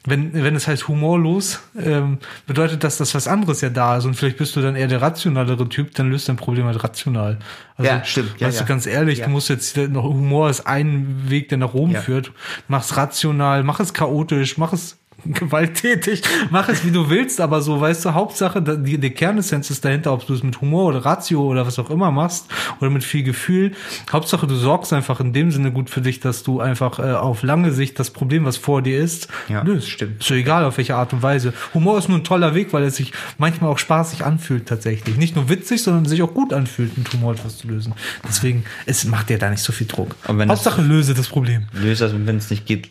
[0.05, 4.15] Wenn, wenn es heißt humorlos, ähm, bedeutet das, dass was anderes ja da ist und
[4.15, 7.37] vielleicht bist du dann eher der rationalere Typ, dann löst dein Problem halt rational.
[7.77, 8.39] Also, Ja, stimmt.
[8.39, 8.63] Ja, weißt ja.
[8.63, 9.25] du, ganz ehrlich, Ja.
[9.25, 12.01] du musst jetzt noch, Humor ist ein Weg, der nach oben Ja.
[12.01, 12.31] führt.
[12.67, 14.97] Mach's rational, mach es chaotisch, mach es
[15.33, 19.83] gewalttätig, mach es wie du willst, aber so, weißt du, Hauptsache, die, die Kernessenz ist
[19.83, 22.47] dahinter, ob du es mit Humor oder Ratio oder was auch immer machst
[22.79, 23.71] oder mit viel Gefühl.
[24.11, 27.43] Hauptsache, du sorgst einfach in dem Sinne gut für dich, dass du einfach äh, auf
[27.43, 29.89] lange Sicht das Problem, was vor dir ist, Ja, löst.
[29.89, 30.21] stimmt.
[30.21, 31.53] Ist so egal, auf welche Art und Weise.
[31.73, 35.17] Humor ist nur ein toller Weg, weil es sich manchmal auch spaßig anfühlt tatsächlich.
[35.17, 37.93] Nicht nur witzig, sondern sich auch gut anfühlt, mit Humor etwas zu lösen.
[38.27, 40.15] Deswegen, es macht dir da nicht so viel Druck.
[40.27, 41.65] Hauptsache, löse das Problem.
[41.73, 42.89] Löse das, wenn es nicht geht,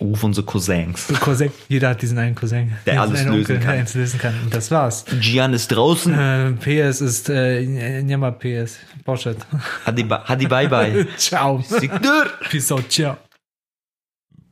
[0.00, 1.08] ruf unsere Cousins.
[1.20, 3.84] Cousin, jeder hat diesen einen Cousin, Der alles lösen kann.
[3.84, 4.34] der lösen kann.
[4.44, 5.04] Und das war's.
[5.20, 6.14] Gian ist draußen.
[6.14, 8.78] Äh, PS ist, äh, Njama PS.
[9.04, 9.38] Bauschat.
[9.84, 11.06] Hadi, hadi bye bye.
[11.16, 11.60] ciao.
[11.62, 12.26] Signor.
[12.50, 13.16] Peace out, ciao.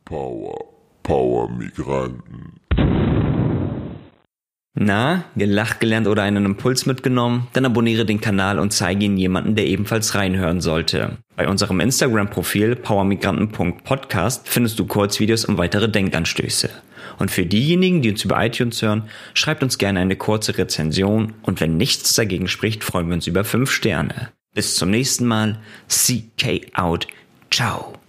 [0.04, 0.58] Power,
[1.02, 2.60] Power Migranten.
[4.74, 7.46] Na, gelacht gelernt oder einen Impuls mitgenommen?
[7.52, 11.18] Dann abonniere den Kanal und zeige ihn jemanden, der ebenfalls reinhören sollte.
[11.36, 16.70] Bei unserem Instagram-Profil powermigranten.podcast findest du Kurzvideos und weitere Denkanstöße.
[17.18, 19.04] Und für diejenigen, die uns über iTunes hören,
[19.34, 23.44] schreibt uns gerne eine kurze Rezension und wenn nichts dagegen spricht, freuen wir uns über
[23.44, 24.30] 5 Sterne.
[24.54, 25.58] Bis zum nächsten Mal.
[25.88, 27.06] CK out.
[27.50, 28.01] Ciao.